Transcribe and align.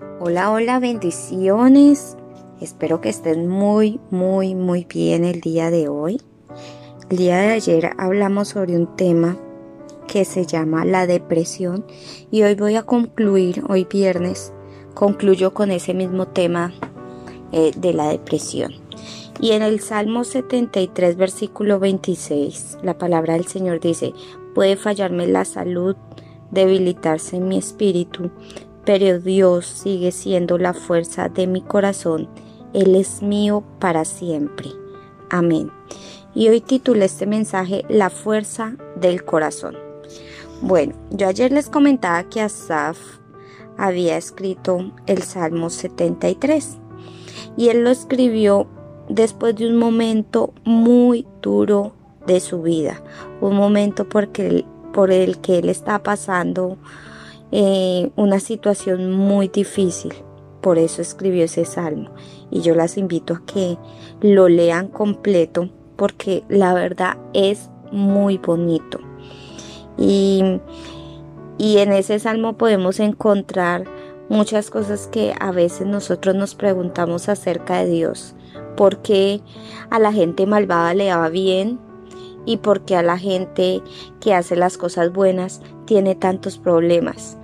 Hola, 0.00 0.50
hola, 0.50 0.80
bendiciones. 0.80 2.16
Espero 2.58 3.02
que 3.02 3.10
estén 3.10 3.48
muy, 3.48 4.00
muy, 4.10 4.54
muy 4.54 4.86
bien 4.86 5.24
el 5.24 5.42
día 5.42 5.70
de 5.70 5.88
hoy. 5.88 6.22
El 7.10 7.18
día 7.18 7.36
de 7.36 7.48
ayer 7.48 7.90
hablamos 7.98 8.48
sobre 8.48 8.76
un 8.76 8.96
tema 8.96 9.36
que 10.06 10.24
se 10.24 10.46
llama 10.46 10.86
la 10.86 11.06
depresión 11.06 11.84
y 12.30 12.42
hoy 12.44 12.54
voy 12.54 12.76
a 12.76 12.82
concluir, 12.82 13.62
hoy 13.68 13.86
viernes, 13.90 14.54
concluyo 14.94 15.52
con 15.52 15.70
ese 15.70 15.92
mismo 15.92 16.28
tema 16.28 16.72
eh, 17.52 17.72
de 17.76 17.92
la 17.92 18.08
depresión. 18.08 18.72
Y 19.38 19.52
en 19.52 19.60
el 19.60 19.80
Salmo 19.80 20.24
73, 20.24 21.16
versículo 21.16 21.78
26, 21.78 22.78
la 22.82 22.96
palabra 22.96 23.34
del 23.34 23.46
Señor 23.46 23.80
dice, 23.80 24.14
puede 24.54 24.76
fallarme 24.76 25.26
la 25.26 25.44
salud, 25.44 25.94
debilitarse 26.50 27.38
mi 27.38 27.58
espíritu, 27.58 28.30
pero 28.92 29.20
Dios 29.20 29.66
sigue 29.66 30.10
siendo 30.10 30.58
la 30.58 30.74
fuerza 30.74 31.28
de 31.28 31.46
mi 31.46 31.62
corazón. 31.62 32.28
Él 32.72 32.96
es 32.96 33.22
mío 33.22 33.62
para 33.78 34.04
siempre. 34.04 34.70
Amén. 35.30 35.70
Y 36.34 36.48
hoy 36.48 36.60
titulé 36.60 37.04
este 37.04 37.24
mensaje 37.24 37.84
La 37.88 38.10
fuerza 38.10 38.74
del 38.96 39.24
corazón. 39.24 39.76
Bueno, 40.60 40.96
yo 41.10 41.28
ayer 41.28 41.52
les 41.52 41.68
comentaba 41.68 42.24
que 42.24 42.40
Asaf 42.40 42.98
había 43.78 44.16
escrito 44.16 44.90
el 45.06 45.22
Salmo 45.22 45.70
73 45.70 46.78
y 47.56 47.68
él 47.68 47.84
lo 47.84 47.90
escribió 47.90 48.66
después 49.08 49.54
de 49.54 49.68
un 49.68 49.76
momento 49.76 50.52
muy 50.64 51.28
duro 51.42 51.92
de 52.26 52.40
su 52.40 52.60
vida, 52.60 53.00
un 53.40 53.54
momento 53.54 54.08
porque, 54.08 54.64
por 54.92 55.12
el 55.12 55.38
que 55.38 55.58
él 55.58 55.68
está 55.68 56.02
pasando 56.02 56.76
eh, 57.52 58.10
una 58.16 58.40
situación 58.40 59.12
muy 59.12 59.48
difícil. 59.48 60.14
Por 60.60 60.78
eso 60.78 61.00
escribió 61.02 61.44
ese 61.44 61.64
salmo. 61.64 62.10
Y 62.50 62.60
yo 62.60 62.74
las 62.74 62.96
invito 62.98 63.34
a 63.34 63.46
que 63.46 63.78
lo 64.20 64.48
lean 64.48 64.88
completo 64.88 65.70
porque 65.96 66.44
la 66.48 66.74
verdad 66.74 67.16
es 67.34 67.70
muy 67.92 68.38
bonito. 68.38 68.98
Y, 69.98 70.60
y 71.58 71.78
en 71.78 71.92
ese 71.92 72.18
salmo 72.18 72.56
podemos 72.56 73.00
encontrar 73.00 73.84
muchas 74.28 74.70
cosas 74.70 75.08
que 75.08 75.34
a 75.38 75.50
veces 75.50 75.86
nosotros 75.86 76.34
nos 76.36 76.54
preguntamos 76.54 77.28
acerca 77.28 77.78
de 77.78 77.90
Dios. 77.90 78.34
¿Por 78.76 79.02
qué 79.02 79.40
a 79.90 79.98
la 79.98 80.12
gente 80.12 80.46
malvada 80.46 80.94
le 80.94 81.14
va 81.14 81.28
bien? 81.28 81.78
¿Y 82.46 82.58
por 82.58 82.82
qué 82.82 82.96
a 82.96 83.02
la 83.02 83.18
gente 83.18 83.82
que 84.20 84.32
hace 84.32 84.56
las 84.56 84.78
cosas 84.78 85.12
buenas 85.12 85.60
tiene 85.84 86.14
tantos 86.14 86.56
problemas? 86.56 87.36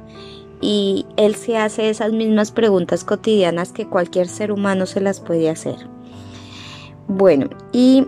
Y 0.60 1.06
él 1.16 1.34
se 1.34 1.58
hace 1.58 1.90
esas 1.90 2.12
mismas 2.12 2.50
preguntas 2.50 3.04
cotidianas 3.04 3.72
que 3.72 3.88
cualquier 3.88 4.28
ser 4.28 4.52
humano 4.52 4.86
se 4.86 5.00
las 5.00 5.20
puede 5.20 5.50
hacer. 5.50 5.76
Bueno, 7.08 7.48
y 7.72 8.06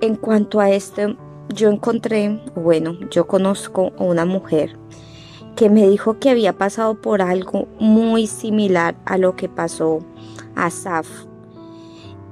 en 0.00 0.16
cuanto 0.16 0.60
a 0.60 0.70
esto, 0.70 1.16
yo 1.48 1.70
encontré, 1.70 2.40
bueno, 2.54 2.98
yo 3.10 3.26
conozco 3.26 3.92
a 3.98 4.04
una 4.04 4.24
mujer 4.24 4.76
que 5.54 5.70
me 5.70 5.88
dijo 5.88 6.18
que 6.18 6.30
había 6.30 6.52
pasado 6.52 7.00
por 7.00 7.22
algo 7.22 7.66
muy 7.80 8.26
similar 8.26 8.96
a 9.06 9.16
lo 9.16 9.36
que 9.36 9.48
pasó 9.48 10.00
a 10.54 10.70
Saf. 10.70 11.08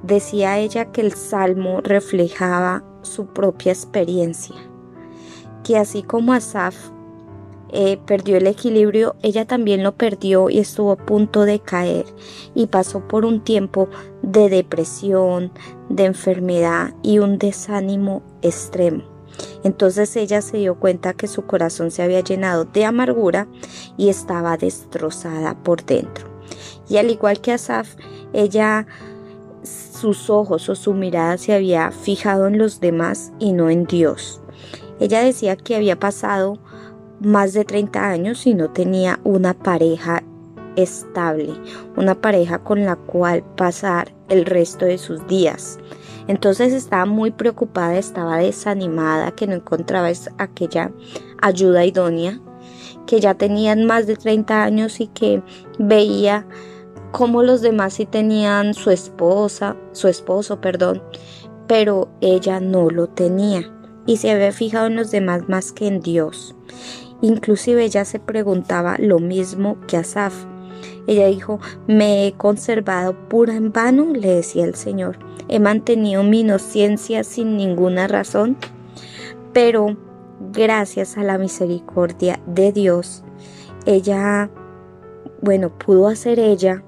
Decía 0.03 0.59
ella 0.59 0.91
que 0.91 1.01
el 1.01 1.13
salmo 1.13 1.81
reflejaba 1.81 2.83
su 3.01 3.25
propia 3.25 3.71
experiencia, 3.71 4.55
que 5.63 5.77
así 5.77 6.03
como 6.03 6.33
Asaf 6.33 6.75
eh, 7.71 7.97
perdió 8.05 8.37
el 8.37 8.47
equilibrio, 8.47 9.15
ella 9.21 9.45
también 9.45 9.83
lo 9.83 9.95
perdió 9.95 10.49
y 10.49 10.59
estuvo 10.59 10.91
a 10.91 10.97
punto 10.97 11.45
de 11.45 11.59
caer 11.59 12.05
y 12.53 12.67
pasó 12.67 13.07
por 13.07 13.25
un 13.25 13.43
tiempo 13.43 13.89
de 14.21 14.49
depresión, 14.49 15.51
de 15.89 16.05
enfermedad 16.05 16.93
y 17.03 17.19
un 17.19 17.37
desánimo 17.37 18.21
extremo. 18.41 19.03
Entonces 19.63 20.15
ella 20.15 20.41
se 20.41 20.57
dio 20.57 20.75
cuenta 20.75 21.13
que 21.13 21.27
su 21.27 21.45
corazón 21.45 21.91
se 21.91 22.03
había 22.03 22.21
llenado 22.21 22.65
de 22.65 22.85
amargura 22.85 23.47
y 23.97 24.09
estaba 24.09 24.57
destrozada 24.57 25.61
por 25.63 25.83
dentro. 25.85 26.27
Y 26.87 26.97
al 26.97 27.09
igual 27.09 27.41
que 27.41 27.51
Asaf, 27.51 27.95
ella 28.33 28.85
sus 29.63 30.29
ojos 30.29 30.69
o 30.69 30.75
su 30.75 30.93
mirada 30.93 31.37
se 31.37 31.53
había 31.53 31.91
fijado 31.91 32.47
en 32.47 32.57
los 32.57 32.79
demás 32.79 33.31
y 33.39 33.53
no 33.53 33.69
en 33.69 33.85
Dios. 33.85 34.41
Ella 34.99 35.21
decía 35.21 35.55
que 35.55 35.75
había 35.75 35.99
pasado 35.99 36.59
más 37.25 37.53
de 37.53 37.65
30 37.65 38.07
años 38.07 38.45
y 38.45 38.53
no 38.53 38.69
tenía 38.69 39.19
una 39.23 39.53
pareja 39.53 40.23
estable, 40.75 41.53
una 41.97 42.15
pareja 42.15 42.59
con 42.59 42.85
la 42.85 42.95
cual 42.95 43.43
pasar 43.55 44.13
el 44.29 44.45
resto 44.45 44.85
de 44.85 44.97
sus 44.97 45.25
días. 45.27 45.79
Entonces 46.27 46.73
estaba 46.73 47.05
muy 47.05 47.31
preocupada, 47.31 47.97
estaba 47.97 48.37
desanimada, 48.37 49.31
que 49.31 49.47
no 49.47 49.55
encontraba 49.55 50.09
aquella 50.37 50.91
ayuda 51.41 51.85
idónea, 51.85 52.39
que 53.07 53.19
ya 53.19 53.33
tenían 53.33 53.85
más 53.85 54.07
de 54.07 54.15
30 54.15 54.63
años 54.63 54.99
y 54.99 55.07
que 55.07 55.41
veía 55.79 56.45
como 57.11 57.43
los 57.43 57.61
demás 57.61 57.93
sí 57.93 58.05
tenían 58.05 58.73
su 58.73 58.91
esposa, 58.91 59.75
su 59.93 60.07
esposo, 60.09 60.59
perdón, 60.61 61.01
pero 61.67 62.09
ella 62.21 62.59
no 62.59 62.89
lo 62.89 63.07
tenía 63.07 63.71
y 64.05 64.17
se 64.17 64.31
había 64.31 64.51
fijado 64.51 64.87
en 64.87 64.95
los 64.95 65.11
demás 65.11 65.47
más 65.47 65.71
que 65.71 65.87
en 65.87 66.01
Dios. 66.01 66.55
Inclusive 67.21 67.83
ella 67.83 68.05
se 68.05 68.19
preguntaba 68.19 68.97
lo 68.99 69.19
mismo 69.19 69.77
que 69.87 69.97
Asaf. 69.97 70.33
Ella 71.07 71.27
dijo, 71.27 71.59
me 71.87 72.27
he 72.27 72.33
conservado 72.33 73.13
pura 73.29 73.55
en 73.55 73.71
vano, 73.71 74.07
le 74.13 74.35
decía 74.35 74.65
el 74.65 74.75
Señor. 74.75 75.17
He 75.47 75.59
mantenido 75.59 76.23
mi 76.23 76.41
inocencia 76.41 77.23
sin 77.23 77.57
ninguna 77.57 78.07
razón, 78.07 78.57
pero 79.53 79.95
gracias 80.51 81.17
a 81.17 81.23
la 81.23 81.37
misericordia 81.37 82.39
de 82.47 82.71
Dios, 82.71 83.23
ella, 83.85 84.49
bueno, 85.41 85.69
pudo 85.69 86.07
hacer 86.07 86.39
ella 86.39 86.83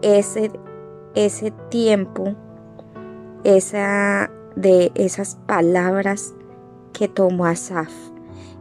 ese, 0.00 0.52
ese 1.14 1.52
tiempo, 1.68 2.34
esa, 3.42 4.30
de 4.54 4.92
esas 4.94 5.36
palabras 5.46 6.34
que 6.92 7.08
tomó 7.08 7.46
Asaf 7.46 8.11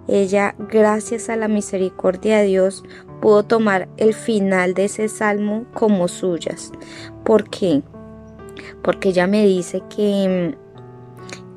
ella, 0.08 0.56
gracias 0.58 1.30
a 1.30 1.36
la 1.36 1.48
misericordia 1.48 2.40
de 2.40 2.48
Dios, 2.48 2.84
pudo 3.22 3.44
tomar 3.44 3.88
el 3.98 4.14
final 4.14 4.74
de 4.74 4.86
ese 4.86 5.08
salmo 5.08 5.66
como 5.74 6.08
suyas. 6.08 6.72
¿Por 7.24 7.50
qué? 7.50 7.84
Porque 8.84 9.10
ella 9.10 9.28
me 9.28 9.46
dice 9.46 9.84
que, 9.96 10.58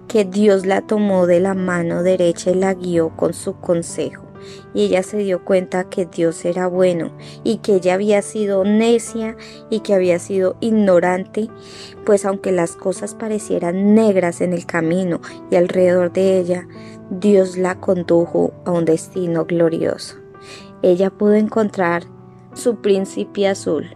que 0.08 0.24
Dios 0.24 0.66
la 0.66 0.82
tomó 0.82 1.26
de 1.26 1.40
la 1.40 1.54
mano 1.54 2.02
derecha 2.02 2.50
y 2.50 2.54
la 2.54 2.74
guió 2.74 3.10
con 3.16 3.34
su 3.34 3.54
consejo 3.60 4.24
y 4.74 4.84
ella 4.84 5.02
se 5.02 5.18
dio 5.18 5.44
cuenta 5.44 5.88
que 5.88 6.06
Dios 6.06 6.44
era 6.44 6.66
bueno 6.66 7.12
y 7.42 7.58
que 7.58 7.76
ella 7.76 7.94
había 7.94 8.22
sido 8.22 8.64
necia 8.64 9.36
y 9.70 9.80
que 9.80 9.94
había 9.94 10.18
sido 10.18 10.56
ignorante, 10.60 11.48
pues 12.04 12.24
aunque 12.24 12.52
las 12.52 12.76
cosas 12.76 13.14
parecieran 13.14 13.94
negras 13.94 14.40
en 14.40 14.52
el 14.52 14.66
camino 14.66 15.20
y 15.50 15.56
alrededor 15.56 16.12
de 16.12 16.38
ella, 16.38 16.68
Dios 17.20 17.56
la 17.56 17.76
condujo 17.76 18.52
a 18.64 18.72
un 18.72 18.84
destino 18.84 19.44
glorioso. 19.44 20.16
Ella 20.82 21.10
pudo 21.10 21.34
encontrar 21.34 22.02
su 22.54 22.76
príncipe 22.80 23.46
azul 23.46 23.86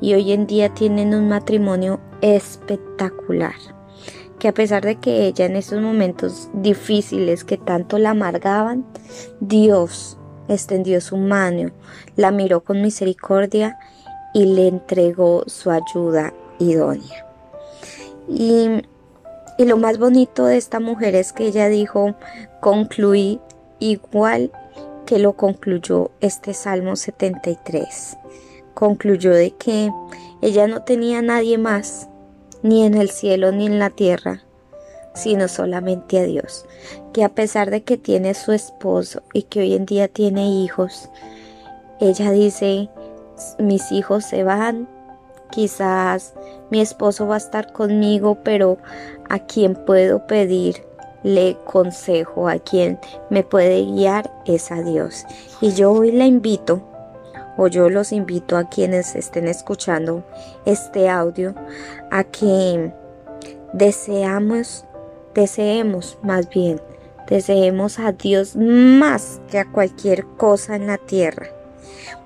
y 0.00 0.14
hoy 0.14 0.30
en 0.32 0.46
día 0.46 0.72
tienen 0.72 1.14
un 1.14 1.28
matrimonio 1.28 1.98
espectacular 2.20 3.54
que 4.38 4.46
a 4.46 4.54
pesar 4.54 4.84
de 4.84 4.96
que 4.96 5.26
ella 5.26 5.46
en 5.46 5.56
esos 5.56 5.80
momentos 5.80 6.48
difíciles 6.52 7.42
que 7.42 7.56
tanto 7.56 7.98
la 7.98 8.10
amargaban, 8.10 8.86
Dios 9.40 10.16
extendió 10.46 11.00
su 11.00 11.16
mano, 11.16 11.72
la 12.14 12.30
miró 12.30 12.62
con 12.62 12.80
misericordia 12.80 13.78
y 14.32 14.46
le 14.46 14.68
entregó 14.68 15.42
su 15.48 15.72
ayuda 15.72 16.32
idónea. 16.60 17.26
Y 18.28 18.82
y 19.58 19.64
lo 19.64 19.76
más 19.76 19.98
bonito 19.98 20.46
de 20.46 20.56
esta 20.56 20.78
mujer 20.78 21.16
es 21.16 21.32
que 21.32 21.46
ella 21.48 21.68
dijo, 21.68 22.14
concluí 22.60 23.40
igual 23.80 24.52
que 25.04 25.18
lo 25.18 25.32
concluyó 25.32 26.12
este 26.20 26.54
Salmo 26.54 26.94
73. 26.94 28.16
Concluyó 28.74 29.32
de 29.32 29.50
que 29.50 29.90
ella 30.42 30.68
no 30.68 30.84
tenía 30.84 31.22
nadie 31.22 31.58
más, 31.58 32.08
ni 32.62 32.86
en 32.86 32.94
el 32.94 33.10
cielo 33.10 33.50
ni 33.50 33.66
en 33.66 33.80
la 33.80 33.90
tierra, 33.90 34.44
sino 35.14 35.48
solamente 35.48 36.20
a 36.20 36.22
Dios. 36.22 36.64
Que 37.12 37.24
a 37.24 37.30
pesar 37.30 37.70
de 37.70 37.82
que 37.82 37.96
tiene 37.96 38.34
su 38.34 38.52
esposo 38.52 39.22
y 39.32 39.42
que 39.42 39.60
hoy 39.60 39.74
en 39.74 39.86
día 39.86 40.06
tiene 40.06 40.48
hijos, 40.48 41.10
ella 41.98 42.30
dice, 42.30 42.88
mis 43.58 43.90
hijos 43.90 44.24
se 44.24 44.44
van, 44.44 44.88
Quizás 45.50 46.34
mi 46.70 46.80
esposo 46.80 47.26
va 47.26 47.36
a 47.36 47.38
estar 47.38 47.72
conmigo, 47.72 48.38
pero 48.44 48.78
¿a 49.28 49.38
quién 49.38 49.74
puedo 49.74 50.26
pedirle 50.26 51.56
consejo? 51.64 52.48
¿A 52.48 52.58
quien 52.58 52.98
me 53.30 53.42
puede 53.42 53.84
guiar? 53.84 54.30
Es 54.44 54.70
a 54.70 54.82
Dios. 54.82 55.24
Y 55.60 55.72
yo 55.72 55.92
hoy 55.92 56.12
la 56.12 56.26
invito, 56.26 56.82
o 57.56 57.66
yo 57.66 57.88
los 57.90 58.12
invito 58.12 58.56
a 58.56 58.68
quienes 58.68 59.16
estén 59.16 59.48
escuchando 59.48 60.24
este 60.64 61.08
audio 61.08 61.54
a 62.10 62.24
que 62.24 62.92
deseamos, 63.72 64.84
deseemos 65.34 66.18
más 66.22 66.48
bien, 66.48 66.80
deseemos 67.26 67.98
a 67.98 68.12
Dios 68.12 68.54
más 68.54 69.40
que 69.50 69.58
a 69.58 69.70
cualquier 69.70 70.24
cosa 70.36 70.76
en 70.76 70.86
la 70.86 70.98
tierra 70.98 71.48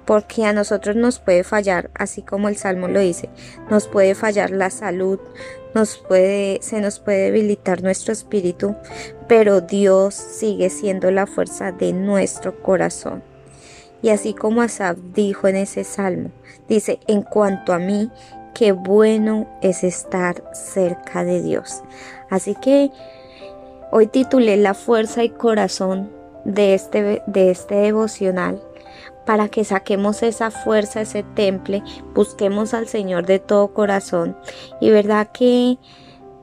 porque 0.04 0.44
a 0.44 0.52
nosotros 0.52 0.96
nos 0.96 1.18
puede 1.18 1.44
fallar, 1.44 1.90
así 1.94 2.22
como 2.22 2.48
el 2.48 2.56
Salmo 2.56 2.88
lo 2.88 3.00
dice, 3.00 3.28
nos 3.70 3.86
puede 3.88 4.14
fallar 4.14 4.50
la 4.50 4.70
salud, 4.70 5.18
nos 5.74 5.96
puede, 5.96 6.58
se 6.62 6.80
nos 6.80 6.98
puede 6.98 7.30
debilitar 7.30 7.82
nuestro 7.82 8.12
espíritu, 8.12 8.76
pero 9.28 9.60
Dios 9.60 10.14
sigue 10.14 10.70
siendo 10.70 11.10
la 11.10 11.26
fuerza 11.26 11.72
de 11.72 11.92
nuestro 11.92 12.62
corazón. 12.62 13.22
Y 14.02 14.08
así 14.08 14.34
como 14.34 14.62
Asaf 14.62 14.98
dijo 15.14 15.46
en 15.46 15.56
ese 15.56 15.84
salmo, 15.84 16.30
dice, 16.68 16.98
en 17.06 17.22
cuanto 17.22 17.72
a 17.72 17.78
mí, 17.78 18.10
qué 18.52 18.72
bueno 18.72 19.48
es 19.62 19.84
estar 19.84 20.42
cerca 20.52 21.24
de 21.24 21.40
Dios. 21.40 21.82
Así 22.28 22.54
que 22.56 22.90
hoy 23.92 24.08
titulé 24.08 24.56
La 24.56 24.74
fuerza 24.74 25.22
y 25.22 25.30
corazón 25.30 26.10
de 26.44 26.74
este, 26.74 27.22
de 27.26 27.50
este 27.50 27.76
devocional 27.76 28.60
para 29.24 29.48
que 29.48 29.64
saquemos 29.64 30.22
esa 30.22 30.50
fuerza, 30.50 31.02
ese 31.02 31.22
temple, 31.22 31.82
busquemos 32.14 32.74
al 32.74 32.88
Señor 32.88 33.26
de 33.26 33.38
todo 33.38 33.72
corazón. 33.72 34.36
Y 34.80 34.90
verdad 34.90 35.30
que 35.32 35.78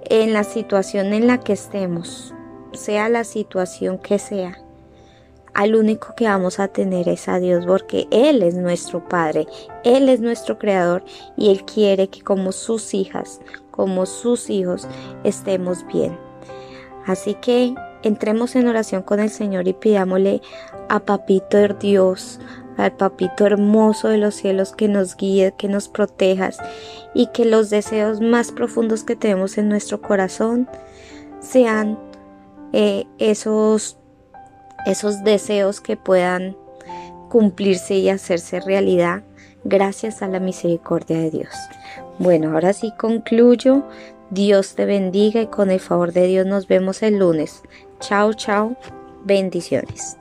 en 0.06 0.34
la 0.34 0.44
situación 0.44 1.14
en 1.14 1.28
la 1.28 1.40
que 1.40 1.54
estemos, 1.54 2.34
sea 2.74 3.10
la 3.10 3.24
situación 3.24 3.98
que 3.98 4.20
sea, 4.20 4.58
al 5.54 5.76
único 5.76 6.14
que 6.16 6.26
vamos 6.26 6.60
a 6.60 6.68
tener 6.68 7.10
es 7.10 7.28
a 7.28 7.40
Dios 7.40 7.66
porque 7.66 8.08
Él 8.12 8.44
es 8.44 8.56
nuestro 8.56 9.08
Padre, 9.08 9.48
Él 9.84 10.08
es 10.08 10.22
nuestro 10.22 10.58
Creador 10.58 11.04
y 11.36 11.50
Él 11.50 11.66
quiere 11.66 12.08
que 12.08 12.22
como 12.22 12.52
sus 12.52 12.94
hijas, 12.94 13.42
como 13.72 14.06
sus 14.06 14.50
hijos, 14.50 14.88
estemos 15.24 15.86
bien. 15.88 16.18
Así 17.06 17.34
que 17.36 17.74
entremos 18.04 18.56
en 18.56 18.68
oración 18.68 19.02
con 19.02 19.20
el 19.20 19.30
Señor 19.30 19.68
y 19.68 19.74
pidámosle 19.74 20.42
a 20.90 21.00
Papito 21.00 21.58
Dios, 21.80 22.40
al 22.80 22.94
papito 22.94 23.46
hermoso 23.46 24.08
de 24.08 24.18
los 24.18 24.36
cielos 24.36 24.72
que 24.72 24.88
nos 24.88 25.18
guíe, 25.18 25.54
que 25.58 25.68
nos 25.68 25.90
protejas 25.90 26.58
y 27.14 27.28
que 27.28 27.46
los 27.46 27.70
deseos 27.70 28.22
más 28.22 28.52
profundos 28.52 29.04
que 29.04 29.16
tenemos 29.16 29.58
en 29.58 29.68
nuestro 29.68 30.02
corazón 30.02 30.68
sean 31.42 32.00
eh, 32.72 33.06
esos, 33.18 33.98
esos 34.86 35.24
deseos 35.24 35.82
que 35.82 35.98
puedan 35.98 36.56
cumplirse 37.30 37.96
y 37.96 38.10
hacerse 38.10 38.62
realidad 38.62 39.24
gracias 39.66 40.22
a 40.22 40.28
la 40.28 40.40
misericordia 40.40 41.18
de 41.18 41.32
Dios. 41.32 41.54
Bueno, 42.18 42.54
ahora 42.54 42.74
sí 42.74 42.94
concluyo. 42.98 43.84
Dios 44.30 44.76
te 44.76 44.86
bendiga 44.86 45.42
y 45.42 45.48
con 45.48 45.70
el 45.70 45.80
favor 45.80 46.14
de 46.14 46.28
Dios 46.28 46.46
nos 46.46 46.68
vemos 46.68 47.04
el 47.04 47.18
lunes. 47.18 47.62
Chao, 48.00 48.34
chao. 48.34 48.78
Bendiciones. 49.26 50.19